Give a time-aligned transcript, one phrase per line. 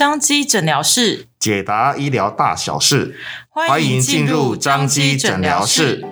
[0.00, 3.20] 彰基诊疗室，解答医疗大小事。
[3.50, 6.02] 欢迎进入张基诊疗室。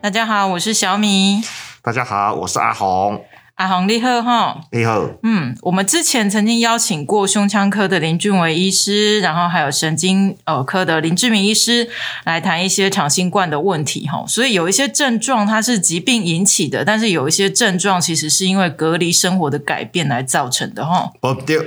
[0.00, 1.42] 大家好，我是小米。
[1.82, 3.22] 大家好，我是阿红。
[3.62, 5.08] 阿红你好哈，你好。
[5.22, 11.88] 嗯，我们之前曾经邀请过胸腔科的林俊伟医师，然后还有神经呃科的林志明医师
[12.24, 14.24] 来谈一些长新冠的问题哈。
[14.26, 21.12] 所以有一些症状它是疾病引起的，但是有一些症状其实是因为隔离生活的改变来造成的哈。
[21.20, 21.64] 不对，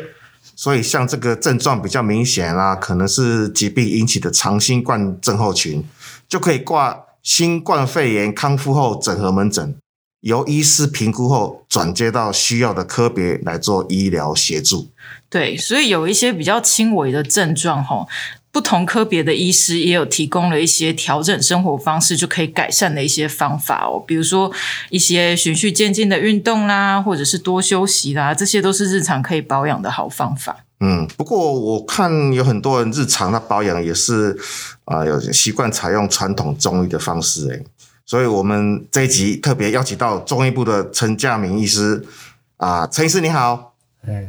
[0.54, 5.82] 所以像这个症状比较明显啦，可能是疾病引起的长新冠症候群，
[6.28, 9.78] 就可以挂新冠肺炎康复后整合门诊。
[10.26, 14.88] 由医师评估后转接到需要的科别来做医疗协助。
[15.30, 18.08] 对，所以有一些比较轻微的症状，吼，
[18.52, 24.04] 不同科别的医师也有提供了一些调整生活方式就可以改善的一些方法哦。
[24.08, 24.52] 比如说
[24.90, 30.66] 一些循序渐进的运动啦，或者是多休息啦，这些都是日常可以保养的好方法。
[30.80, 34.36] 嗯，不过我看有很多人日常的保养也是
[34.86, 37.64] 啊、呃，有习惯采用传统中医的方式，诶
[38.06, 42.06] 所以我们这一集特别邀请到中医部的陈家明医师
[42.58, 43.74] 啊，陈医师你好，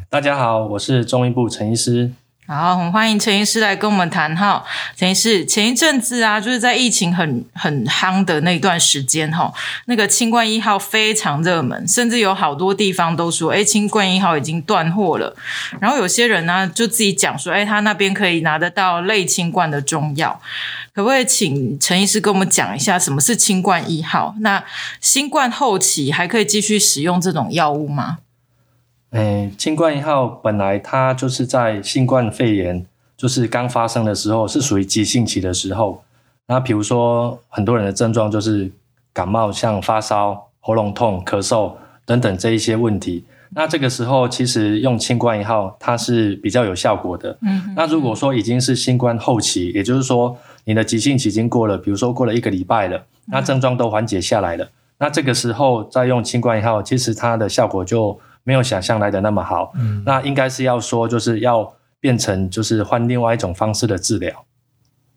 [0.09, 2.11] 大家好，我是中医部陈医师。
[2.49, 4.65] 好，很欢迎陈医师来跟我们谈哈。
[4.95, 9.53] 陈医师，前一阵子啊，就是在疫情很很夯的那段时间哈，
[9.87, 15.35] 那个清冠一号非常热门，甚至有好多地方都说，哎，清冠一号已经断货了。
[15.81, 20.41] 然后有些人呢，就自己讲说，哎，他那边可以拿得到类清冠的中药。
[20.95, 24.37] 可不可以请陈医师跟我们讲一下什么是清冠一号？
[24.39, 24.63] 那
[25.01, 28.19] 新冠后期还可以继续使用这种药物吗？
[29.17, 32.85] 诶，新冠一号本来它就是在新冠肺炎
[33.17, 36.03] 就是刚发生的时候是属于急性期的时候。
[36.47, 38.71] 那比如说很多人的症状就是
[39.13, 41.73] 感冒，像发烧、喉咙痛、咳嗽
[42.05, 43.25] 等等这一些问题。
[43.51, 47.39] 那这个时候其实用新冠一号它是比较有效果的。
[47.41, 47.73] 嗯。
[47.75, 50.37] 那如果说已经是新冠后期，也就是说。
[50.69, 59.73] 你的急性期已经过了，比如说过了一个礼拜了，那症状都缓解下来了，嗯、那这个时候再用新冠一号，其实它的效果就没有想象来的那么好。
[59.75, 64.45] 嗯，那应该是要说，就是要变成就是换另外一种方式的治疗。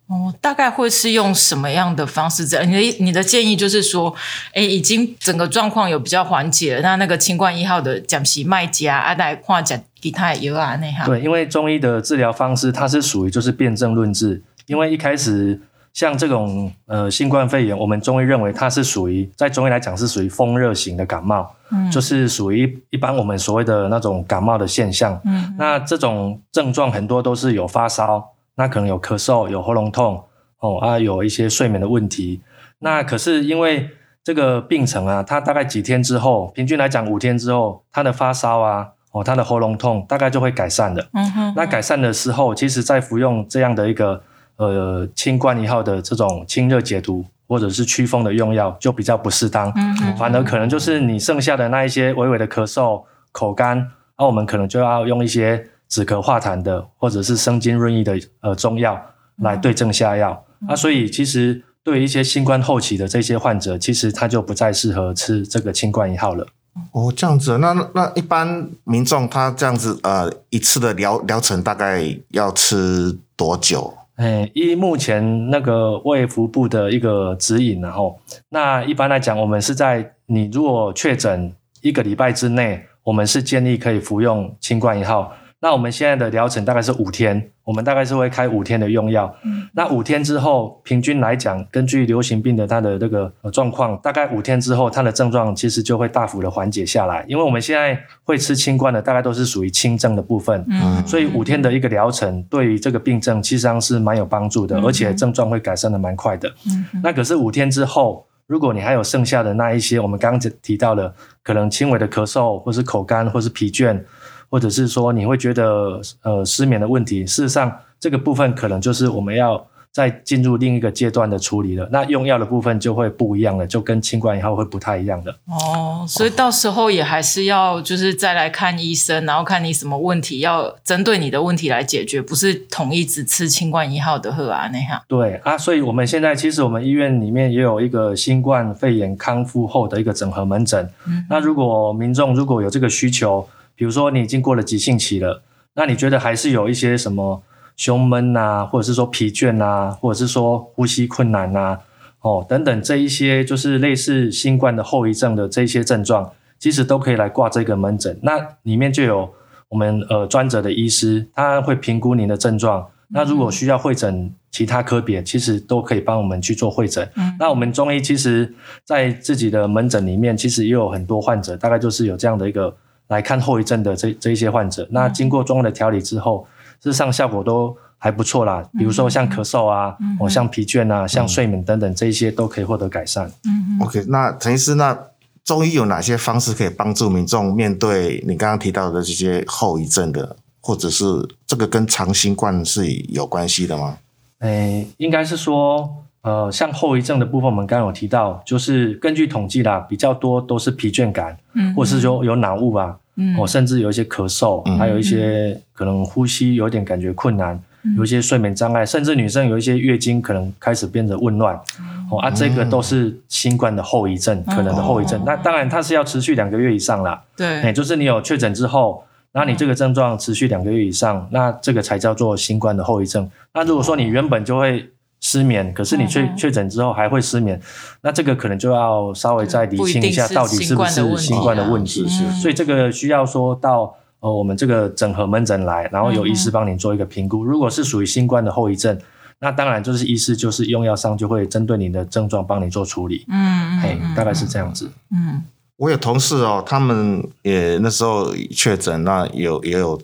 [0.08, 2.66] 哦，大概会是用什么样的方式治疗？
[2.66, 4.16] 你的你的建议就是说，
[4.54, 11.06] 诶，已经整个状况有比较缓解了，那那个清冠一号的讲皮卖家啊，来换讲其他有啊那哈。
[11.06, 14.42] 对，因为中医的治疗方式，它是属于就是辨证论治。
[14.66, 15.60] 因为一开始
[16.00, 30.24] 像这种呃新冠肺炎，我们中医认为它是属于在中医来讲是属于风热型的感冒，嗯，就是属于一般我们所谓的那种感冒的现象，嗯，那这种症状很多都是有发烧，那可能有咳嗽，有喉咙痛，
[30.60, 32.40] 哦啊，有一些睡眠的问题，
[32.80, 33.90] 那可是因为
[34.24, 44.24] 这个病程啊，它大概几天之后，平均来讲五天之后，它的发烧啊，哦，它的喉咙痛大概就会改善的，嗯哼哼，那改善的时候，其实在服用这样的一个。
[44.60, 53.78] 呃，清冠一号的这种清热解毒或者是祛风的用药就比较不适当，嗯嗯，反而可能就是你剩下的那一些微微的咳嗽、口干，
[54.18, 59.02] 那、啊、我们可能就要用一些止咳化痰的或者是生津润液的呃中药
[59.38, 60.44] 来对症下药。
[60.60, 66.46] 那、嗯啊、所以其实对于一些新冠后期的这些患者，其实他就不再适合吃这个清冠一号了。
[66.92, 73.94] 哦，这样子，那那一般民众他这样子呃一次的疗疗程大概要吃多久？
[74.20, 78.20] 哎，依目前那个卫福部的一个指引，然后
[78.50, 81.50] 那一般来讲，我们是在你如果确诊
[81.82, 85.32] 一个礼拜之内，我们是建议可以服用清冠一号。
[85.62, 89.36] 那我们现在的疗程大概是五天，我们大概是会开五天的用药。
[89.44, 97.26] 嗯，那五天之后，平均来讲，根据流行病的它的这个状况，大概五天之后，它的症状其实就会大幅的缓解下来。
[97.28, 100.66] 因为我们现在会吃清冠的，大概都是属于轻症的部分。
[100.70, 106.50] 嗯，所以五天的一个疗程，对于这个病症，其实上是蛮有帮助的，而且症状会改善的蛮快的。
[106.68, 111.14] 嗯，那可是五天之后，如果你还有剩下的那一些，我们刚刚提到的，
[111.44, 114.02] 可能轻微的咳嗽，或是口干，或是疲倦。
[114.50, 121.90] 或者是说你会觉得呃失眠的问题，事实上这个部分可能就是我们要再进入另一个阶段的处理了。
[121.92, 125.32] 那用药的部分就会不一样了，就跟清冠一号会不太一样的。
[125.48, 135.02] 哦，所以到时候也还是要就是再来看医生，然后看你什么问题，要针对你的问题来解决，不是统一只吃清冠一号的喝啊那样。
[135.08, 140.88] 对啊，所以我们现在其实我们医院里面也有一个新冠肺炎康复后的一个整合门诊。
[141.08, 143.48] 嗯，那如果民众如果有这个需求。
[143.80, 145.42] 比如说你已经过了急性期了，
[145.76, 147.42] 那你觉得还是有一些什么
[147.78, 151.80] 胸闷啊，或者是说疲倦啊，或者是说呼吸困难啊，
[152.20, 156.30] 哦等等这一些就是类似新冠的后遗症的这些症状，
[156.60, 158.20] 其实都可以来挂这个门诊。
[158.22, 159.34] 那里面就有
[159.70, 162.86] 我们呃专责的医师，他会评估您的症状。
[163.12, 167.10] 那如果需要会诊其他科别，其实都可以帮我们去做会诊。
[167.16, 168.54] 嗯，那我们中医其实，
[168.84, 172.76] 在自己的门诊里面，其实也有很多患者，大概就是有这样的一个
[173.10, 174.88] 来看后遗症的这这一些患者。
[174.90, 176.48] 那经过中医的调理之后，
[176.82, 178.64] 事实上效果都还不错啦。
[178.78, 183.30] 比如说像咳嗽啊，哦，像疲倦啊，像睡眠等等这一些都可以获得改善。
[183.44, 184.98] 嗯，OK，那陈医师，那
[185.44, 190.38] 中医有哪些方式可以帮助民众面对你刚刚提到的这些后遗症的？
[190.62, 191.06] 或者是
[191.48, 193.98] 这个跟长新冠是有关系的吗？
[194.40, 195.90] 诶，应该是说，
[196.22, 215.22] 呃，像后遗症的部分，我们刚刚有提到，就是根据统计啦，比较多都是疲倦感，嗯，或是说有脑雾啊，嗯，哦，甚至有一些咳嗽，嗯，还有一些可能呼吸有点感觉困难，嗯，有一些睡眠障碍，甚至女生有一些月经可能开始变得紊乱，嗯，哦啊，这个都是新冠的后遗症，嗯，可能的后遗症。
[215.26, 219.04] 那当然，它是要持续两个月以上啦，对，诶，就是你有确诊之后。
[219.32, 223.30] 那你这个症状持续两个月以上，那这个才叫做新冠的后遗症。
[223.54, 224.90] 那如果说你原本就会
[225.20, 227.60] 失眠，可是你确确诊之后还会失眠，
[228.02, 232.08] 那这个可能就要稍微再厘清一下，到底是不是新冠的问题。
[232.42, 237.44] 所以这个需要说到呃我们这个整合门诊来，然后有医师帮您做一个评估。
[237.44, 238.98] 如果是属于新冠的后遗症，
[239.40, 243.26] 那当然就是医师就是用药上就会针对你的症状帮你做处理。
[243.30, 244.90] 嗯嗯，大概是这样子。
[245.12, 245.44] 嗯。
[245.78, 249.98] 我有同事哦，他们也那时候确诊，那有也有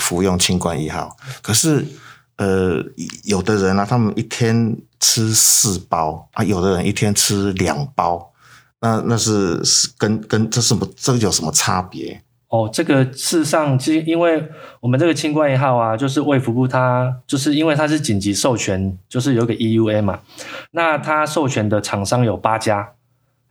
[0.00, 1.84] 服用清冠一号，可是
[2.36, 2.84] 呃，
[3.24, 8.32] 有的人呢、啊，他们一天吃四包啊，有的人一天吃两包，
[8.80, 12.20] 那那是是跟跟这什么这个有什么差别？
[12.48, 14.48] 哦，这个事实上，其实因为
[14.80, 20.20] 我们这个清冠一号啊，就是卫福部它就是因为它是紧急授权，就是有个 EUA 嘛，
[20.72, 22.93] 那它授权的厂商有八家。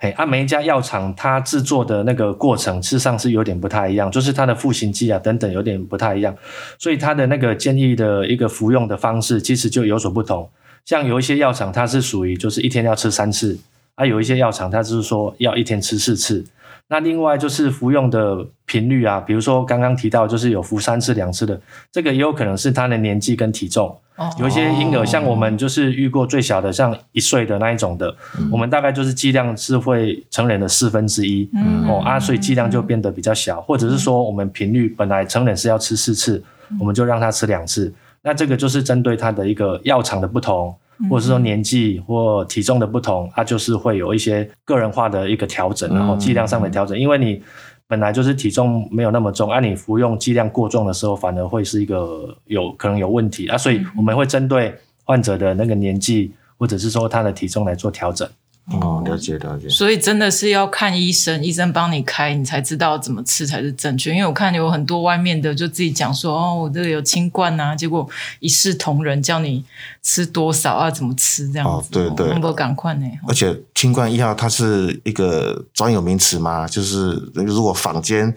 [0.04, 6.36] 哎，啊，每一家药厂它制作的那个过程，事实上是有点不太一样，就是它的复形剂啊等等有点不太一样，
[6.78, 10.50] 所以它的那个建议的一个服用的方式其实就有所不同。
[10.84, 13.58] 像有一些药厂它是属于就是一天要吃三次，
[13.96, 16.44] 啊，有一些药厂它就是说要一天吃四次。
[16.94, 21.60] 那另外就是服用的频率啊，比如说刚刚提到就是有服三次两次的，
[21.92, 23.98] 这个也有可能是他的年纪跟体重。
[24.38, 28.16] 有一些婴儿，像我们就是遇过最小的，像一岁的那一种的，
[28.52, 31.50] 我们大概就是剂量是会成人的四分之一，
[31.90, 36.44] 哦啊，所以剂量就变得比较小，或者是说我们频率本来成人是要吃四次，
[36.80, 37.92] 我们就让他吃两次，
[38.22, 40.76] 那这个就是针对他的一个药厂的不同，
[41.10, 47.42] 或者是说年纪或体重的不同，它就是会有一些个人化的一个调整，然后剂量上的调整，因为你。
[47.86, 54.74] 本来就是体重没有那么重，按、啊、你服用剂量过重的时候，反而会是一个有可能有问题啊，所以我们会针对
[55.04, 58.28] 患者的那个年纪，或者是说他的体重来做调整。
[58.72, 59.68] 哦，了解了解。
[59.68, 64.12] 所以真的是要看医生，医生帮你开，你才知道怎么吃才是正确。
[64.12, 69.66] 因为我看有很多外面的就自己讲说，哦，我这个有清冠啊，结果一视同仁，叫你
[70.02, 71.72] 吃多少啊，怎么吃这样子。
[71.72, 72.30] 哦，对对。
[72.30, 73.06] 能不赶快呢？
[73.28, 78.34] 而且清冠一号它是一个专有名词嘛，就是如果坊间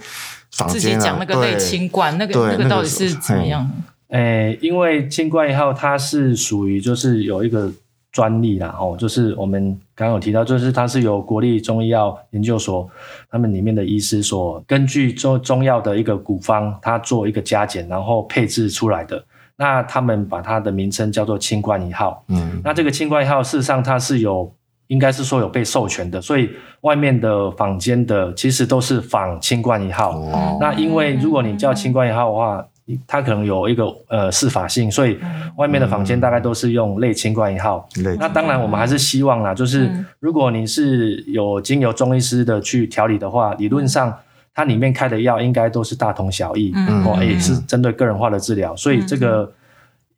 [0.51, 3.71] 坊间、啊、自己讲那个类清冠，那个那个到底是怎么样？
[4.09, 7.73] 诶，因为清冠一号它是属于就是有一个。
[8.17, 12.89] 专利啦，哦，就是我们刚刚有提到，就是它是由国立中医药研究所
[13.31, 19.23] 他们里面的医师所根据中中药的一个古方，它做一个加减，然后配置出来的。
[19.55, 22.25] 那他们把它的名称叫做清冠一号。
[22.29, 24.51] 嗯，那这个清冠一号事实上它是有，
[24.87, 26.49] 应该是说有被授权的，所以
[26.81, 30.19] 外面的坊间的其实都是仿清冠一号。
[30.19, 32.67] 哦，那因为如果你叫清冠一号的话。
[33.05, 35.19] 它可能有一个呃适法性，所以
[35.57, 37.89] 外面的房间大概都是用类清冠一号。
[37.99, 39.91] 嗯、那当然，我们还是希望啦，就是
[40.21, 44.17] 如果你是有经由中医师的去调理的话，理论上
[44.55, 46.73] 它里面开的药应该都是大同小异，
[47.05, 48.77] 哦，也是针对个人化的治疗。
[48.77, 49.53] 所以这个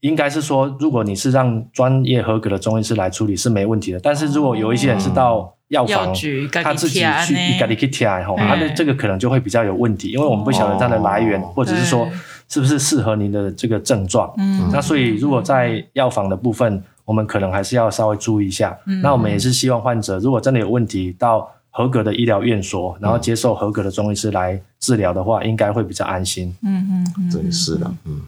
[0.01, 4.01] 应该是说，如果你是让专业合格的中医师来处理是没问题的。
[4.01, 6.15] 但是如果有一些人是到药房，
[6.63, 12.07] 他自己去一个一个贴吼，他的这个可能就会比较有问题，因为我们不晓得它的来源，或者是说。
[12.49, 14.33] 是不是适合您的这个症状？
[14.39, 18.77] 嗯，那所以如果在药房的部分，我们可能还是要稍微注意一下。
[18.87, 26.55] 嗯，那我们也是希望患者如果真的有问题，到合格的医疗院所，然后接受合格的中医师来治疗的话，应该会比较安心。
[26.63, 28.23] 嗯嗯嗯，对，是的，嗯。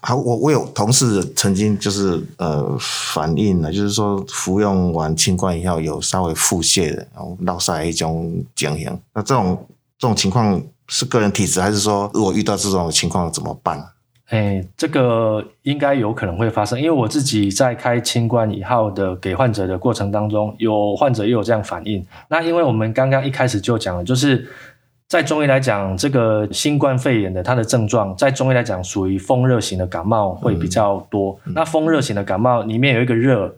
[0.00, 8.96] 好，我我有同事曾经就是呃反映了，就是说服用完清冠以后有稍微腹泻的，然后落下一种情形。
[9.14, 9.66] 那这种
[9.98, 10.62] 这种情况。
[10.94, 13.84] 是个人体质，还是说如果遇到这种情况怎么办？
[14.28, 22.06] 哎，这个应该有可能会发生，因为我自己在开清冠一号的给患者的过程当中，有患者也有这样反应。
[22.28, 24.48] 那因为我们刚刚一开始就讲了，就是
[25.08, 31.36] 在中医来讲，这个新冠肺炎的它的症状，在中医来讲属于风热型的感冒会比较多。
[31.44, 33.52] 嗯、那风热型的感冒里面有一个热。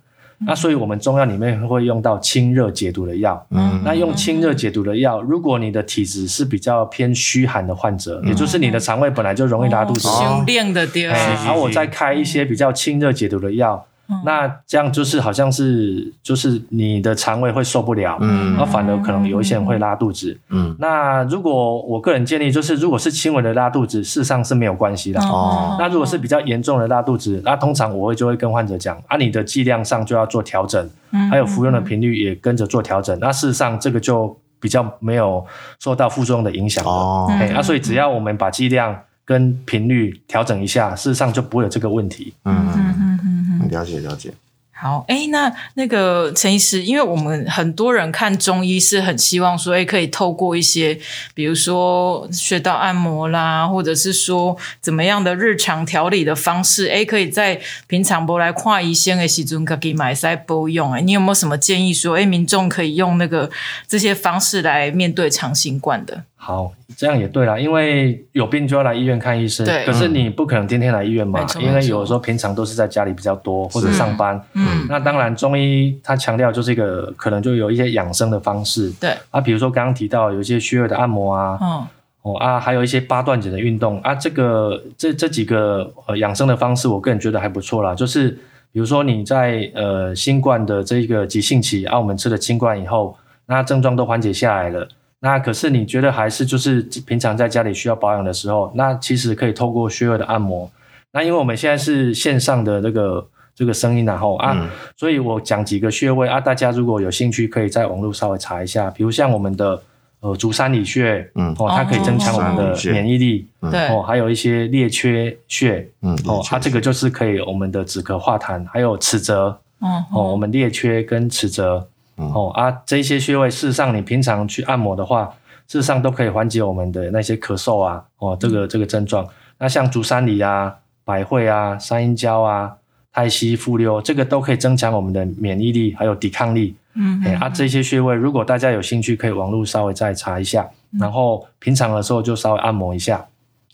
[0.45, 3.47] 那所以，我们中药里面会用到清热解毒的药。
[3.51, 13.87] 嗯，那用清热解毒的药，如果你的体质是比较偏虚寒的患者，嗯、也就是你的肠胃本来就容易拉肚子，修炼的地方，然后我再开一些比较清热解毒的药。
[14.25, 20.75] 那这样就是好像是就是你的肠胃会受不了，嗯，然后反而可能有一些人会拉肚子，嗯。
[20.79, 25.77] 那如果我个人建议就是，如果是轻微的拉肚子，事实上是没有关系的哦。
[25.79, 30.89] 那如果是比较严重的拉肚子，那通常我会就会跟患者讲，啊，你的剂量上就要做调整，
[31.31, 33.19] 还有服用的频率也跟着做调整。
[33.21, 35.45] 那事实上这个就比较没有
[35.81, 37.27] 受到副作用的影响哦。
[37.31, 42.33] 哎，那所以只要我们把剂量跟频率调整一下，事实上就不会有这个问题。
[42.45, 43.21] 嗯嗯嗯
[43.69, 44.33] 了解了解。
[44.79, 50.99] 好，哎，那那个陈医师，因为我们很多人看中医是很希望说，哎，可以透过一些，
[51.33, 60.93] 比如说穴道按摩啦，或者是说怎么样的日常调理的方式，哎，可以在平常不来跨医生的时阵可以买塞不用。
[60.93, 63.51] 哎，你有没有什么建议说，哎，民众可以用那个
[63.89, 66.25] 这些方式来面对长新冠的？
[66.39, 69.67] 好，这样也对啦，因为有病就要来医院看医生。
[69.67, 74.41] 对，可是你不可能天天来医院嘛，嗯、因为有时候平常都是在家里比较多或者上班。
[74.53, 78.93] 嗯，那当然中医它强调就是一个可能就有一些养生的方式。
[79.01, 81.87] 对啊，比如说刚刚提到有一些穴位的按摩啊，嗯，
[82.23, 87.93] 哦啊，还有一些八段锦的运动啊，这个这这几个呃养生的方式，我个人觉得还不错啦。
[87.93, 88.31] 就是
[88.71, 93.17] 比如说你在呃新冠的这个急性期啊，我们吃了新冠以后，
[93.47, 94.87] 那症状都缓解下来了。
[95.21, 100.71] 那可是你觉得还是就是平常在家里需要保养的时候，那其实可以透过穴位的按摩。
[101.13, 109.83] 那因为我们现在是线上的这个这个声音然后啊，嗯、所以我讲几个穴位啊，大家如果有兴趣可以在网络稍微查一下，比如像我们的
[110.21, 121.89] 呃足三里穴，嗯，哦，它可以增强我们的免疫力，对，哦，还有一些列缺穴，嗯，哦，它这个就是可以我们的止咳化痰，还有齿泽，嗯，哦，我们列缺跟尺泽。
[122.17, 125.35] 哦啊，这些穴位，事实上你平常去按摩的话，
[125.69, 129.27] 事实上都可以缓解我们的那些咳嗽啊，哦，这个这个症状。
[129.59, 132.75] 那像足三里啊、百会啊、三阴交啊、
[133.13, 136.75] 太溪、复溜，这个都可以增强我们的免疫力还有抵抗力。
[136.95, 140.67] 嗯，嗯，啊，这些穴位如果大家有兴趣，可以网络稍微再查一下，
[140.99, 143.27] 然后平常的时候就稍微按摩一下。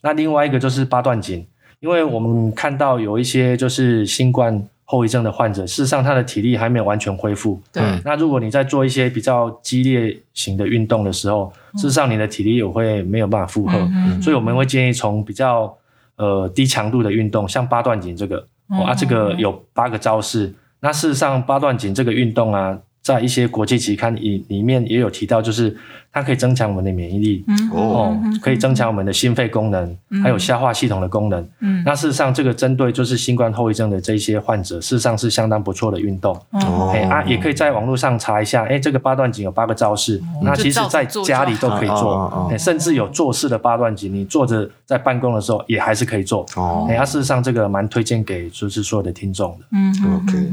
[0.02, 1.46] 那另外一个就是八段锦，
[1.78, 4.66] 因为我们看到有一些就是新冠。
[4.84, 7.60] 后遗症的患者，事实上他的体力还没有完全恢复。
[7.72, 13.78] 对，那如果你在做一些比较激烈型的运动的时候，嗯、事实上你的体力也会没有办法负荷。
[13.78, 15.74] 嗯、所以我们会建议从比较
[16.16, 20.52] 呃低强度的运动，像八段锦这个，哦、啊，这个有八个招式。
[20.80, 22.78] 那事实上八段锦这个运动啊。
[23.02, 25.76] 在一些国际期刊里里面也有提到，就是
[26.12, 31.48] 它可以增强我们的免疫力，嗯、哦，可以增强我们的心肺功能，嗯、还有消化系统的功能。
[31.58, 36.32] 嗯，那事实上这个针对就是新冠后遗症的这些患者，事实上是相当不错的运动。
[36.52, 46.46] 哦，哎啊，也可以在网络上查一下，哎，这个八段锦有八个招式，哦、那其实在家里都可以做，甚至有坐式的八段锦，你坐着在办公的时候也还是可以做。
[46.54, 49.64] 哦，哎，啊，事实上这个蛮推荐给就是所有的听众的。
[49.72, 49.92] 嗯
[50.22, 50.52] ，OK，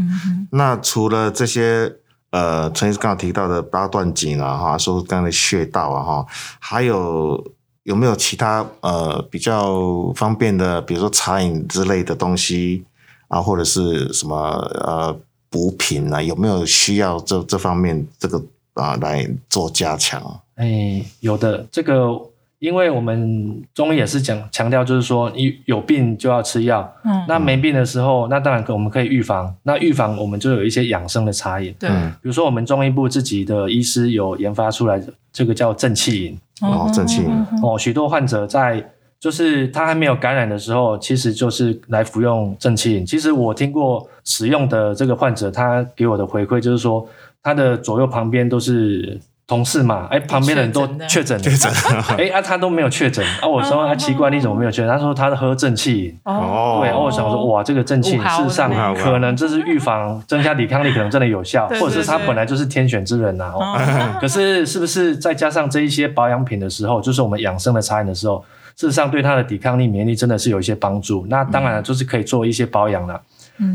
[0.50, 1.94] 那除了这些。
[2.32, 6.26] 呃，陈医师刚刚提到的八段锦啊，哈，说刚刚的穴道啊，哈，
[6.60, 7.44] 还有
[7.84, 12.84] 有没有其他呃比较方便的，比如说茶饮之类的东西
[13.28, 15.18] 啊，或者是什么呃
[15.50, 18.42] 补品啊，有没有需要这这方面这个
[18.74, 20.42] 啊来做加强？
[20.56, 22.29] 哎，有的这个。
[22.60, 26.94] 因为我们中医也是讲强调，就是说你有病就要吃药。
[27.06, 29.56] 嗯，那没病的时候，那当然可我们可以预防。
[29.64, 31.74] 那预防我们就有一些养生的茶饮。
[31.80, 36.38] 对，比如说我们中医部自己的医师有研发出来的这个叫正气饮。
[36.62, 37.30] 哦，正气饮。
[37.64, 38.86] 哦，许多患者在
[39.22, 43.06] 就是他还没有感染的时候，其实就是来服用正气饮。
[43.06, 47.08] 其实我听过使用的这个患者，他给我的回馈就是说，
[47.42, 49.18] 他的左右旁边都是。
[49.50, 51.72] 同事嘛，哎，旁边的人都确诊，确诊，
[52.20, 53.48] 哎啊，他都没有确诊啊。
[53.48, 54.88] 我说啊，奇怪，你怎么没有确诊？
[54.88, 63.52] 他说他喝正气饮，哦，对，我想说，哇，这个正气饮事实上可能这是预防、 增加抵抗力，可能真的有效，或者是他本来就是天选之人呐。
[64.22, 71.26] 可是是不是再加上这一些保养品的时候，就是我们养生的茶饮的时候，事实上对他的抵抗力、免疫力真的是有一些帮助。
[71.28, 73.16] 那当然就是可以做一些保养了。
[73.16, 73.20] 嗯，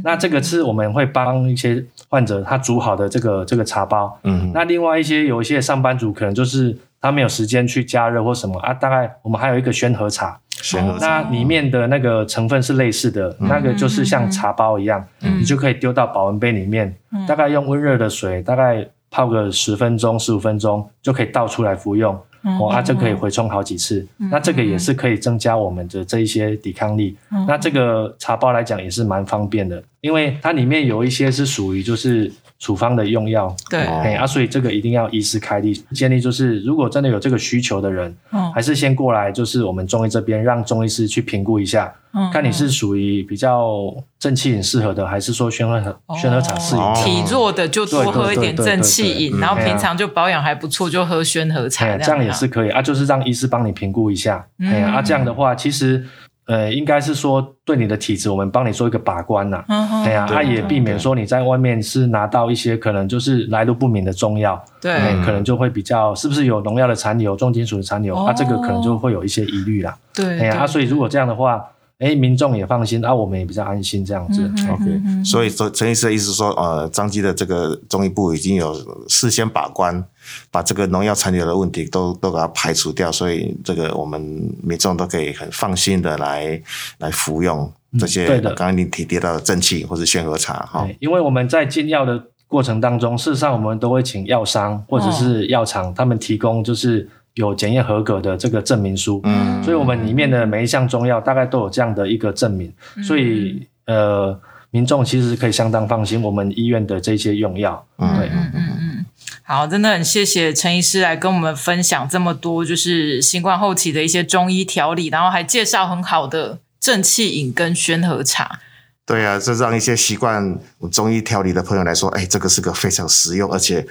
[0.02, 4.18] 那这个是我们会帮一些患者他煮好的这个这个茶包。
[4.24, 10.38] 嗯，那另外一些有一些上班族可能就是他没有时间去加热或什么啊，大概我们还有一个宣和茶。
[10.50, 16.94] 宣和茶，那里面的那个成分是类似的，那个就是像茶包一样，你就可以丢到保温杯里面，
[17.26, 22.18] 大概用温热的水，大概泡个十分钟、十五分钟就可以倒出来服用。
[22.44, 27.16] 嗯、哦，啊，这可以回冲好几次，嗯、那这个也是可以增加我们的这一些抵抗力。
[27.30, 32.30] 嗯、那这个茶包来讲也是蛮方便的，因为它里面有一些是属于就是。
[32.58, 35.74] 处方的用药，对，哎啊，所以这个一定要医师开立。
[35.92, 47.04] 建议就是，如果真的有这个需求的人，嗯，还是先过来，就是我们中医这边让中医师去评估一下，嗯，看你是属于比较正气饮适合的，还是说宣和宣和茶适宜。
[47.04, 52.80] 体弱的就多喝一点正气饮，然后平常就保养还不错，就喝宣和茶，这样也是可以啊。
[52.80, 56.06] 就是让医师帮你评估一下，哎呀，啊，这样的话其实。
[56.46, 59.64] 呃，应该是说对你的体质，我们帮你做一个把关呐。
[59.68, 64.92] 嗯，对呀，他也避免说你在外面是拿到一些可能就是来路不明的中药，对，
[65.24, 69.96] 可能就会比较是不是有农药的残留、重金属的残留，啊，这个可能就会有一些疑虑啦。
[70.14, 71.64] 对，哎呀，啊，所以如果这样的话。
[72.00, 74.42] 哎，民众也放心，啊，我们也比较安心这样子。
[74.56, 78.74] 嗯、OK，所以说陈医师的意思说，呃，张基的这个中医部已经有
[79.08, 80.04] 事先把关，
[80.50, 84.20] 把这个农药残留的问题都都给它排除掉，所以这个我们
[84.62, 86.60] 民众都可以很放心的来
[86.98, 88.26] 来服用这些。
[88.26, 90.88] 对的，刚刚您提提到的正气或者宣和茶哈。
[90.98, 97.08] 因为我们在进药的过程当中，事实上我们都会请药商或者是药厂，哦、他们提供就是。
[97.34, 104.38] 有检验合格的这个证明书，嗯，所以我们里面的每一项中药大概都有这样的一个证明，嗯、所以呃，
[104.70, 109.06] 民众其实可以相当放心我们医院的这些用药，对，嗯嗯嗯嗯，
[109.42, 118.60] 好，真的很谢谢陈医师来跟我们分享这么多，就是新冠后期的一些中医调理，然后还介绍很好的正气饮跟宣和茶。
[119.04, 120.58] 对啊，这让一些习惯
[120.92, 123.84] 中医调理的朋友来说，哎，这个是个非常实用，而且。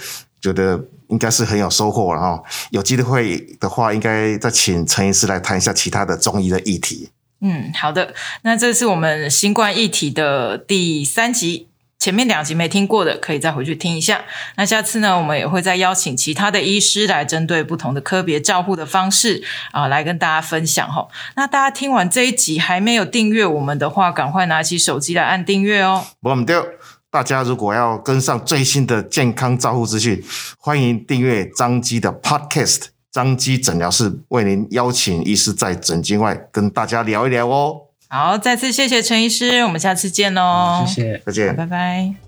[0.44, 0.78] 觉得
[1.14, 7.10] 应该是很有收获了哈，有机会的话，应该再请陈医师来谈一下其他的中医的议题。
[7.40, 11.68] 嗯，好的，那这是我们新冠议题的第三集，
[12.00, 14.24] 前面两集没听过的可以再回去听一下。
[14.56, 21.08] 那下次呢，我们也会再邀请其他的医师来针对不同的科别照护的方式啊，来跟大家分享哈。
[21.36, 26.06] 那大家听完这一集还没有订阅我们的话，赶快拿起手机来按订阅哦。
[26.22, 26.66] 我们丢。
[27.14, 30.20] 大家如果要跟上最新的健康照护资讯，
[30.58, 37.82] 欢迎订阅张基的 Podcast，张基诊疗室为您邀请医师在诊间外跟大家聊一聊哦。
[38.10, 40.84] 好，再次谢谢陈医师，我们下次见喽。
[40.88, 42.23] 谢谢，再见，拜拜。